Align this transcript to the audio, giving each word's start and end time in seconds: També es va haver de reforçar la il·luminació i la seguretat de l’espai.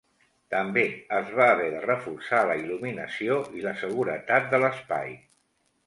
També 0.53 0.85
es 1.17 1.29
va 1.41 1.47
haver 1.57 1.67
de 1.75 1.83
reforçar 1.85 2.41
la 2.53 2.57
il·luminació 2.63 3.39
i 3.61 3.65
la 3.69 3.79
seguretat 3.85 4.53
de 4.57 4.63
l’espai. 4.67 5.19